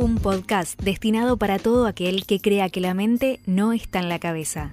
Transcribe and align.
Un 0.00 0.16
podcast 0.16 0.80
destinado 0.80 1.36
para 1.36 1.58
todo 1.58 1.84
aquel 1.84 2.24
que 2.24 2.40
crea 2.40 2.70
que 2.70 2.80
la 2.80 2.94
mente 2.94 3.38
no 3.44 3.74
está 3.74 3.98
en 3.98 4.08
la 4.08 4.18
cabeza. 4.18 4.72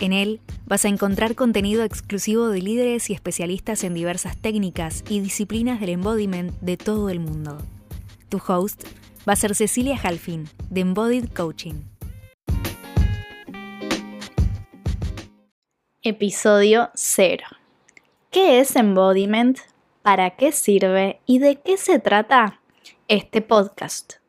En 0.00 0.14
él 0.14 0.40
vas 0.64 0.86
a 0.86 0.88
encontrar 0.88 1.34
contenido 1.34 1.84
exclusivo 1.84 2.48
de 2.48 2.62
líderes 2.62 3.10
y 3.10 3.12
especialistas 3.12 3.84
en 3.84 3.92
diversas 3.92 4.38
técnicas 4.38 5.04
y 5.06 5.20
disciplinas 5.20 5.80
del 5.80 5.90
embodiment 5.90 6.58
de 6.62 6.78
todo 6.78 7.10
el 7.10 7.20
mundo. 7.20 7.58
Tu 8.30 8.40
host 8.48 8.84
va 9.28 9.34
a 9.34 9.36
ser 9.36 9.54
Cecilia 9.54 10.00
Halfin, 10.02 10.48
de 10.70 10.80
Embodied 10.80 11.28
Coaching. 11.28 11.82
Episodio 16.00 16.88
0. 16.94 17.44
¿Qué 18.30 18.60
es 18.60 18.76
embodiment? 18.76 19.58
¿Para 20.00 20.30
qué 20.30 20.52
sirve? 20.52 21.20
¿Y 21.26 21.38
de 21.40 21.56
qué 21.56 21.76
se 21.76 21.98
trata 21.98 22.62
este 23.08 23.42
podcast? 23.42 24.23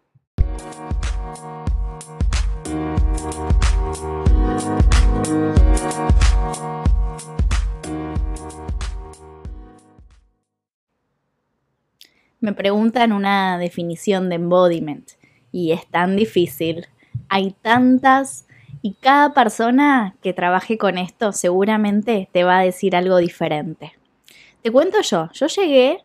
Me 12.46 12.54
preguntan 12.54 13.12
una 13.12 13.58
definición 13.58 14.30
de 14.30 14.36
embodiment 14.36 15.14
y 15.52 15.72
es 15.72 15.88
tan 15.88 16.16
difícil. 16.16 16.86
Hay 17.28 17.56
tantas 17.64 18.46
y 18.84 18.94
cada 18.94 19.34
persona 19.34 20.16
que 20.22 20.32
trabaje 20.32 20.78
con 20.78 21.00
esto 21.00 21.32
seguramente 21.32 22.30
te 22.32 22.44
va 22.44 22.60
a 22.60 22.64
decir 22.64 22.96
algo 22.96 23.18
diferente. 23.18 23.94
Te 24.62 24.72
cuento 24.72 25.02
yo, 25.02 25.32
yo 25.34 25.48
llegué 25.48 26.04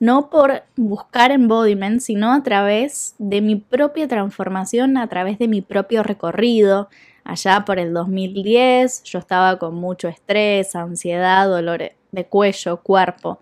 no 0.00 0.28
por 0.28 0.64
buscar 0.74 1.30
embodiment, 1.30 2.00
sino 2.00 2.32
a 2.32 2.42
través 2.42 3.14
de 3.18 3.40
mi 3.40 3.54
propia 3.54 4.08
transformación, 4.08 4.96
a 4.96 5.06
través 5.06 5.38
de 5.38 5.46
mi 5.46 5.60
propio 5.60 6.02
recorrido. 6.02 6.88
Allá 7.22 7.64
por 7.64 7.78
el 7.78 7.94
2010 7.94 9.04
yo 9.04 9.20
estaba 9.20 9.56
con 9.60 9.76
mucho 9.76 10.08
estrés, 10.08 10.74
ansiedad, 10.74 11.46
dolor 11.46 11.92
de 12.10 12.26
cuello, 12.26 12.78
cuerpo. 12.78 13.38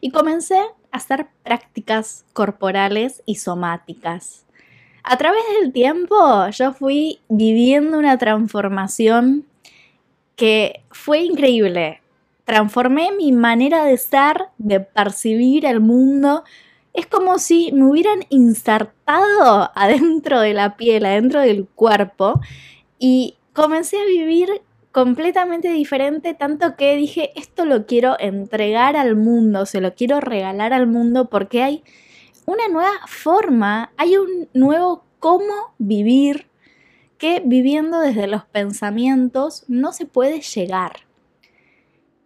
Y 0.00 0.10
comencé 0.10 0.58
hacer 0.92 1.26
prácticas 1.42 2.24
corporales 2.32 3.22
y 3.26 3.36
somáticas. 3.36 4.44
A 5.02 5.16
través 5.16 5.42
del 5.60 5.72
tiempo 5.72 6.48
yo 6.50 6.72
fui 6.72 7.20
viviendo 7.28 7.98
una 7.98 8.18
transformación 8.18 9.46
que 10.36 10.84
fue 10.90 11.20
increíble. 11.20 12.02
Transformé 12.44 13.10
mi 13.12 13.32
manera 13.32 13.84
de 13.84 13.96
ser, 13.96 14.44
de 14.58 14.80
percibir 14.80 15.66
el 15.66 15.80
mundo. 15.80 16.44
Es 16.92 17.06
como 17.06 17.38
si 17.38 17.72
me 17.72 17.84
hubieran 17.86 18.24
insertado 18.28 19.70
adentro 19.74 20.40
de 20.40 20.54
la 20.54 20.76
piel, 20.76 21.06
adentro 21.06 21.40
del 21.40 21.66
cuerpo 21.66 22.40
y 22.98 23.36
comencé 23.52 23.98
a 23.98 24.04
vivir 24.04 24.62
completamente 24.92 25.68
diferente, 25.72 26.34
tanto 26.34 26.76
que 26.76 26.96
dije, 26.96 27.32
esto 27.34 27.64
lo 27.64 27.86
quiero 27.86 28.16
entregar 28.20 28.96
al 28.96 29.16
mundo, 29.16 29.66
se 29.66 29.80
lo 29.80 29.94
quiero 29.94 30.20
regalar 30.20 30.72
al 30.74 30.86
mundo 30.86 31.30
porque 31.30 31.62
hay 31.62 31.82
una 32.46 32.68
nueva 32.68 32.92
forma, 33.06 33.92
hay 33.96 34.16
un 34.16 34.48
nuevo 34.52 35.04
cómo 35.18 35.74
vivir 35.78 36.48
que 37.16 37.42
viviendo 37.44 38.00
desde 38.00 38.26
los 38.26 38.44
pensamientos 38.44 39.64
no 39.68 39.92
se 39.92 40.04
puede 40.06 40.40
llegar. 40.40 41.06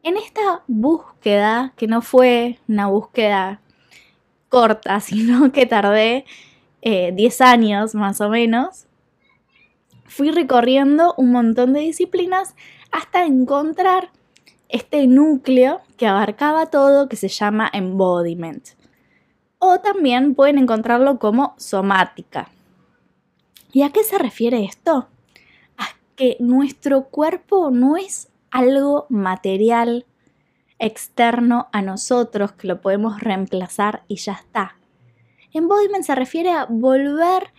En 0.02 0.16
esta 0.16 0.62
búsqueda, 0.66 1.74
que 1.76 1.86
no 1.86 2.00
fue 2.00 2.58
una 2.66 2.86
búsqueda 2.86 3.60
corta, 4.48 5.00
sino 5.00 5.52
que 5.52 5.66
tardé 5.66 6.24
10 6.82 7.40
eh, 7.40 7.44
años 7.44 7.94
más 7.94 8.20
o 8.20 8.28
menos, 8.28 8.85
fui 10.08 10.30
recorriendo 10.30 11.14
un 11.16 11.32
montón 11.32 11.72
de 11.72 11.80
disciplinas 11.80 12.54
hasta 12.90 13.24
encontrar 13.24 14.10
este 14.68 15.06
núcleo 15.06 15.80
que 15.96 16.06
abarcaba 16.06 16.66
todo 16.66 17.08
que 17.08 17.16
se 17.16 17.28
llama 17.28 17.70
embodiment. 17.72 18.68
O 19.58 19.80
también 19.80 20.34
pueden 20.34 20.58
encontrarlo 20.58 21.18
como 21.18 21.54
somática. 21.56 22.50
¿Y 23.72 23.82
a 23.82 23.90
qué 23.90 24.02
se 24.04 24.18
refiere 24.18 24.64
esto? 24.64 25.08
A 25.76 25.86
que 26.14 26.36
nuestro 26.40 27.04
cuerpo 27.04 27.70
no 27.70 27.96
es 27.96 28.28
algo 28.50 29.06
material 29.08 30.06
externo 30.78 31.68
a 31.72 31.82
nosotros 31.82 32.52
que 32.52 32.68
lo 32.68 32.80
podemos 32.80 33.20
reemplazar 33.20 34.02
y 34.08 34.16
ya 34.16 34.32
está. 34.32 34.76
Embodiment 35.52 36.04
se 36.04 36.14
refiere 36.14 36.50
a 36.50 36.66
volver 36.66 37.44
a 37.44 37.52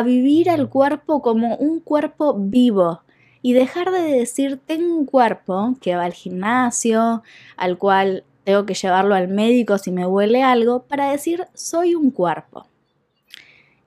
vivir 0.00 0.48
al 0.48 0.70
cuerpo 0.70 1.20
como 1.20 1.56
un 1.56 1.80
cuerpo 1.80 2.34
vivo 2.38 3.02
y 3.42 3.52
dejar 3.52 3.90
de 3.90 4.02
decir 4.02 4.58
tengo 4.64 4.96
un 4.96 5.04
cuerpo 5.04 5.74
que 5.80 5.96
va 5.96 6.04
al 6.04 6.14
gimnasio, 6.14 7.22
al 7.56 7.76
cual 7.76 8.24
tengo 8.44 8.64
que 8.64 8.74
llevarlo 8.74 9.14
al 9.14 9.28
médico 9.28 9.76
si 9.76 9.90
me 9.90 10.06
huele 10.06 10.42
algo, 10.42 10.84
para 10.84 11.10
decir 11.10 11.44
soy 11.52 11.94
un 11.94 12.10
cuerpo. 12.10 12.66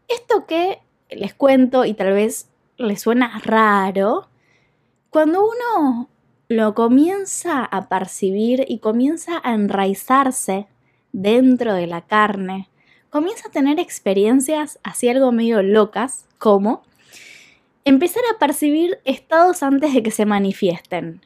Esto 0.07 0.45
que 0.45 0.79
les 1.09 1.33
cuento 1.33 1.85
y 1.85 1.93
tal 1.93 2.13
vez 2.13 2.49
les 2.77 3.01
suena 3.01 3.39
raro, 3.43 4.27
cuando 5.09 5.41
uno 5.43 6.09
lo 6.49 6.75
comienza 6.75 7.63
a 7.63 7.87
percibir 7.87 8.65
y 8.67 8.79
comienza 8.79 9.41
a 9.43 9.53
enraizarse 9.53 10.67
dentro 11.11 11.73
de 11.73 11.87
la 11.87 12.01
carne, 12.01 12.69
comienza 13.15 13.47
a 13.47 13.51
tener 13.51 13.79
experiencias 13.79 14.77
así 14.83 15.07
algo 15.07 15.31
medio 15.31 15.63
locas, 15.63 16.25
como 16.37 16.83
empezar 17.85 18.21
a 18.29 18.39
percibir 18.39 18.99
estados 19.05 19.63
antes 19.63 19.93
de 19.93 20.03
que 20.03 20.11
se 20.11 20.25
manifiesten. 20.25 21.21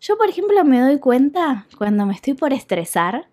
Yo, 0.00 0.16
por 0.16 0.28
ejemplo, 0.28 0.62
me 0.64 0.78
doy 0.78 1.00
cuenta 1.00 1.66
cuando 1.76 2.06
me 2.06 2.14
estoy 2.14 2.34
por 2.34 2.52
estresar, 2.52 3.26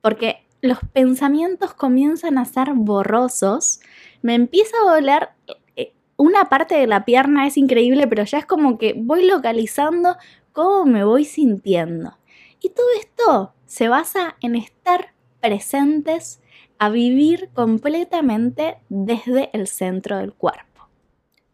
porque 0.00 0.42
los 0.62 0.78
pensamientos 0.94 1.74
comienzan 1.74 2.38
a 2.38 2.46
ser 2.46 2.72
borrosos, 2.72 3.80
me 4.22 4.32
empieza 4.36 4.74
a 4.78 4.94
doler 4.94 5.28
eh, 5.76 5.92
una 6.16 6.46
parte 6.46 6.76
de 6.76 6.86
la 6.86 7.04
pierna, 7.04 7.46
es 7.46 7.58
increíble, 7.58 8.06
pero 8.06 8.24
ya 8.24 8.38
es 8.38 8.46
como 8.46 8.78
que 8.78 8.94
voy 8.96 9.26
localizando 9.26 10.16
cómo 10.52 10.86
me 10.86 11.04
voy 11.04 11.26
sintiendo. 11.26 12.16
Y 12.62 12.70
todo 12.70 12.86
esto 12.98 13.52
se 13.66 13.88
basa 13.88 14.38
en 14.40 14.56
estar 14.56 15.12
presentes 15.42 16.40
a 16.80 16.88
vivir 16.88 17.50
completamente 17.52 18.78
desde 18.88 19.50
el 19.52 19.66
centro 19.66 20.16
del 20.16 20.32
cuerpo. 20.32 20.88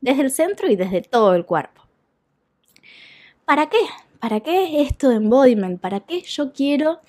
Desde 0.01 0.23
el 0.23 0.31
centro 0.31 0.71
y 0.71 0.77
desde 0.77 1.03
todo 1.03 1.35
el 1.35 1.45
cuerpo. 1.45 1.83
¿Para 3.45 3.69
qué? 3.69 3.81
¿Para 4.21 4.39
qué 4.39 4.83
esto 4.83 5.09
de 5.09 5.17
embodiment? 5.17 5.81
¿Para 5.81 5.99
qué 5.99 6.23
yo 6.23 6.53
quiero 6.53 7.01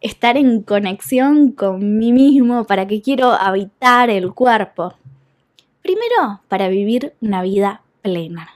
estar 0.00 0.36
en 0.36 0.62
conexión 0.62 1.50
con 1.50 1.98
mí 1.98 2.12
mismo? 2.12 2.64
¿Para 2.64 2.86
qué 2.86 3.02
quiero 3.02 3.32
habitar 3.32 4.08
el 4.08 4.32
cuerpo? 4.34 4.94
Primero, 5.82 6.42
para 6.46 6.68
vivir 6.68 7.14
una 7.20 7.42
vida 7.42 7.82
plena. 8.02 8.50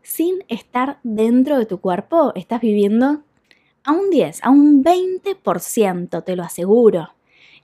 Sin 0.00 0.42
estar 0.48 0.98
dentro 1.02 1.58
de 1.58 1.66
tu 1.66 1.78
cuerpo, 1.78 2.32
estás 2.36 2.62
viviendo 2.62 3.22
a 3.84 3.92
un 3.92 4.08
10, 4.08 4.44
a 4.44 4.48
un 4.48 4.82
20%, 4.82 6.24
te 6.24 6.36
lo 6.36 6.42
aseguro. 6.42 7.10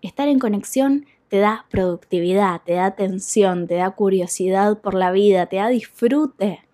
Estar 0.01 0.29
en 0.29 0.39
conexión 0.39 1.07
te 1.29 1.39
da 1.39 1.67
productividad, 1.71 2.63
te 2.65 2.75
da 2.75 2.87
atención, 2.87 3.67
te 3.67 3.75
da 3.75 3.91
curiosidad 3.91 4.79
por 4.79 4.95
la 4.95 5.11
vida, 5.11 5.47
te 5.47 5.57
da 5.57 5.69
disfrute. 5.69 6.65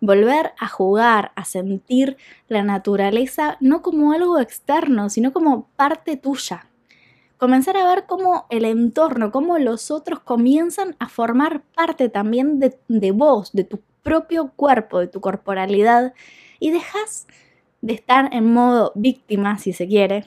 Volver 0.00 0.52
a 0.58 0.66
jugar, 0.66 1.32
a 1.36 1.44
sentir 1.44 2.16
la 2.48 2.62
naturaleza 2.62 3.58
no 3.60 3.82
como 3.82 4.12
algo 4.12 4.38
externo, 4.38 5.10
sino 5.10 5.32
como 5.32 5.68
parte 5.76 6.16
tuya. 6.16 6.66
Comenzar 7.36 7.76
a 7.76 7.88
ver 7.88 8.04
cómo 8.06 8.46
el 8.50 8.64
entorno, 8.64 9.30
cómo 9.30 9.58
los 9.58 9.90
otros 9.90 10.20
comienzan 10.20 10.96
a 10.98 11.08
formar 11.08 11.62
parte 11.74 12.08
también 12.08 12.58
de, 12.58 12.78
de 12.88 13.12
vos, 13.12 13.52
de 13.52 13.64
tu 13.64 13.80
propio 14.02 14.52
cuerpo, 14.56 15.00
de 15.00 15.06
tu 15.06 15.20
corporalidad, 15.20 16.14
y 16.58 16.70
dejas 16.70 17.26
de 17.80 17.94
estar 17.94 18.32
en 18.34 18.52
modo 18.52 18.92
víctima, 18.94 19.58
si 19.58 19.72
se 19.72 19.86
quiere, 19.86 20.24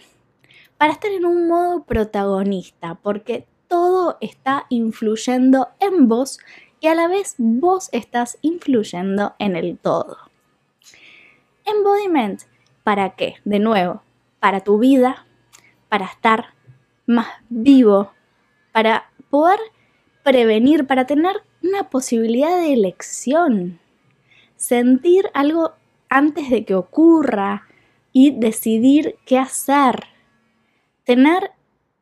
para 0.78 0.94
estar 0.94 1.12
en 1.12 1.26
un 1.26 1.48
modo 1.48 1.84
protagonista, 1.84 2.96
porque 2.96 3.46
todo 3.68 4.18
está 4.22 4.66
influyendo 4.70 5.70
en 5.80 6.08
vos 6.08 6.40
y 6.80 6.88
a 6.88 6.96
la 6.96 7.08
vez 7.08 7.36
vos 7.38 7.90
estás 7.92 8.38
influyendo 8.42 9.36
en 9.40 9.56
el 9.56 9.78
todo. 9.78 10.18
Embodiment, 11.66 12.42
¿para 12.84 13.16
qué? 13.16 13.36
De 13.46 13.60
nuevo, 13.60 14.04
para 14.40 14.60
tu 14.60 14.78
vida, 14.78 15.26
para 15.88 16.06
estar 16.06 16.54
más 17.06 17.28
vivo, 17.50 18.12
para 18.74 19.10
poder 19.30 19.60
prevenir, 20.24 20.86
para 20.86 21.06
tener 21.06 21.38
una 21.64 21.90
posibilidad 21.90 22.58
de 22.58 22.74
elección, 22.74 23.80
sentir 24.56 25.30
algo 25.34 25.74
antes 26.10 26.50
de 26.50 26.66
que 26.66 26.76
ocurra 26.76 27.68
y 28.12 28.32
decidir 28.32 29.16
qué 29.26 29.40
hacer, 29.40 30.04
tener 31.04 31.52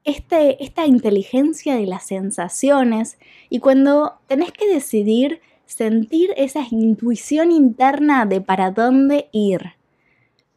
este, 0.04 0.64
esta 0.64 0.86
inteligencia 0.86 1.76
de 1.76 1.86
las 1.86 2.06
sensaciones 2.06 3.18
y 3.50 3.60
cuando 3.60 4.20
tenés 4.28 4.52
que 4.52 4.68
decidir 4.68 5.42
sentir 5.66 6.34
esa 6.36 6.66
intuición 6.70 7.52
interna 7.52 8.26
de 8.26 8.42
para 8.42 8.72
dónde 8.72 9.30
ir. 9.32 9.74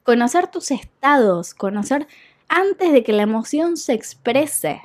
Conocer 0.02 0.48
tus 0.48 0.70
estados, 0.70 1.54
conocer 1.54 2.08
antes 2.48 2.92
de 2.92 3.02
que 3.04 3.12
la 3.12 3.22
emoción 3.22 3.76
se 3.76 3.92
exprese. 3.92 4.82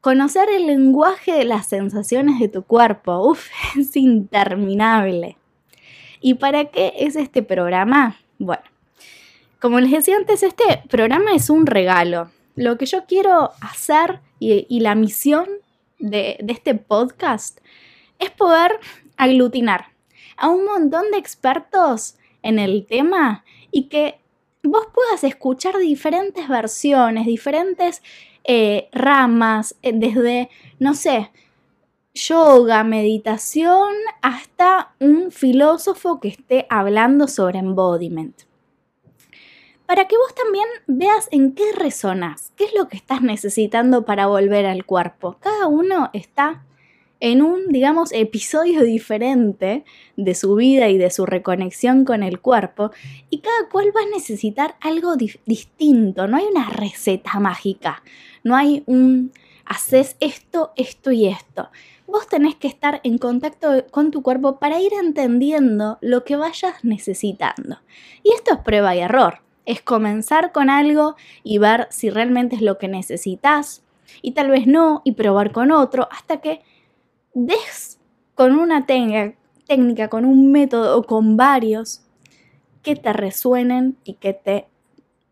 Conocer 0.00 0.48
el 0.48 0.66
lenguaje 0.66 1.32
de 1.32 1.44
las 1.44 1.66
sensaciones 1.66 2.38
de 2.38 2.48
tu 2.48 2.62
cuerpo, 2.62 3.28
uf, 3.28 3.48
es 3.78 3.96
interminable. 3.96 5.36
¿Y 6.20 6.34
para 6.34 6.66
qué 6.66 6.92
es 6.98 7.16
este 7.16 7.42
programa? 7.42 8.16
Bueno, 8.38 8.62
como 9.60 9.78
les 9.78 9.90
decía 9.90 10.16
antes, 10.16 10.42
este 10.42 10.82
programa 10.88 11.32
es 11.34 11.50
un 11.50 11.66
regalo. 11.66 12.30
Lo 12.56 12.78
que 12.78 12.86
yo 12.86 13.04
quiero 13.06 13.52
hacer 13.60 14.20
y, 14.38 14.80
la 14.80 14.94
misión 14.94 15.46
de, 15.98 16.42
este 16.48 16.74
podcast 16.74 17.60
es 18.18 18.30
poder 18.30 18.72
aglutinar 19.18 19.88
a 20.38 20.48
un 20.48 20.64
montón 20.64 21.10
de 21.10 21.18
expertos 21.18 22.16
en 22.42 22.58
el 22.58 22.86
tema 22.86 23.44
y 23.70 23.88
que 23.88 24.18
vos 24.62 24.86
puedas 24.94 25.24
escuchar 25.24 25.76
diferentes 25.78 26.48
versiones, 26.48 27.26
diferentes 27.26 28.02
eh, 28.44 28.88
ramas, 28.92 29.76
eh, 29.82 29.92
desde, 29.94 30.48
no 30.78 30.94
sé, 30.94 31.30
yoga, 32.14 32.82
meditación, 32.82 33.92
hasta 34.22 34.94
un 35.00 35.30
filósofo 35.30 36.18
que 36.18 36.28
esté 36.28 36.66
hablando 36.70 37.28
sobre 37.28 37.58
embodiment. 37.58 38.49
Para 39.90 40.06
que 40.06 40.16
vos 40.16 40.32
también 40.36 40.68
veas 40.86 41.26
en 41.32 41.52
qué 41.52 41.72
resonas, 41.72 42.52
qué 42.54 42.62
es 42.62 42.74
lo 42.74 42.86
que 42.86 42.96
estás 42.96 43.22
necesitando 43.22 44.04
para 44.04 44.28
volver 44.28 44.64
al 44.64 44.86
cuerpo. 44.86 45.38
Cada 45.40 45.66
uno 45.66 46.10
está 46.12 46.64
en 47.18 47.42
un, 47.42 47.66
digamos, 47.70 48.12
episodio 48.12 48.82
diferente 48.84 49.84
de 50.16 50.34
su 50.36 50.54
vida 50.54 50.90
y 50.90 50.96
de 50.96 51.10
su 51.10 51.26
reconexión 51.26 52.04
con 52.04 52.22
el 52.22 52.38
cuerpo, 52.38 52.92
y 53.30 53.40
cada 53.40 53.68
cual 53.68 53.86
va 53.86 54.02
a 54.02 54.14
necesitar 54.14 54.76
algo 54.80 55.16
distinto, 55.16 56.28
no 56.28 56.36
hay 56.36 56.44
una 56.44 56.70
receta 56.70 57.40
mágica, 57.40 58.04
no 58.44 58.54
hay 58.54 58.84
un, 58.86 59.32
haces 59.64 60.16
esto, 60.20 60.70
esto 60.76 61.10
y 61.10 61.26
esto. 61.26 61.68
Vos 62.06 62.28
tenés 62.28 62.54
que 62.54 62.68
estar 62.68 63.00
en 63.02 63.18
contacto 63.18 63.84
con 63.90 64.12
tu 64.12 64.22
cuerpo 64.22 64.60
para 64.60 64.80
ir 64.80 64.92
entendiendo 64.92 65.98
lo 66.00 66.22
que 66.22 66.36
vayas 66.36 66.74
necesitando. 66.84 67.78
Y 68.22 68.32
esto 68.34 68.54
es 68.54 68.60
prueba 68.60 68.94
y 68.94 69.00
error. 69.00 69.49
Es 69.66 69.82
comenzar 69.82 70.52
con 70.52 70.70
algo 70.70 71.16
y 71.42 71.58
ver 71.58 71.86
si 71.90 72.10
realmente 72.10 72.56
es 72.56 72.62
lo 72.62 72.78
que 72.78 72.88
necesitas 72.88 73.84
y 74.22 74.32
tal 74.32 74.50
vez 74.50 74.66
no 74.66 75.02
y 75.04 75.12
probar 75.12 75.52
con 75.52 75.70
otro 75.70 76.08
hasta 76.10 76.40
que 76.40 76.62
des 77.34 77.98
con 78.34 78.58
una 78.58 78.86
técnica, 78.86 80.08
con 80.08 80.24
un 80.24 80.50
método 80.50 80.96
o 80.96 81.02
con 81.02 81.36
varios 81.36 82.02
que 82.82 82.96
te 82.96 83.12
resuenen 83.12 83.98
y 84.04 84.14
que 84.14 84.32
te 84.32 84.66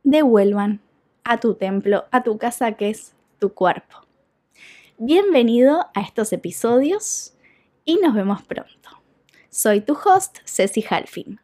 devuelvan 0.05 0.81
a 1.25 1.41
tu 1.41 1.55
templo, 1.55 2.05
a 2.11 2.23
tu 2.23 2.39
casa 2.39 2.73
que 2.73 2.91
es 2.91 3.15
tu 3.39 3.55
cuerpo. 3.55 3.97
Bienvenido 4.99 5.87
a 5.95 6.01
estos 6.01 6.33
episodios 6.33 7.35
y 7.85 7.97
nos 7.97 8.15
vemos 8.15 8.43
pronto. 8.43 8.91
Soy 9.49 9.81
tu 9.81 9.95
host, 9.95 10.39
Ceci 10.45 10.85
Halfin. 10.89 11.41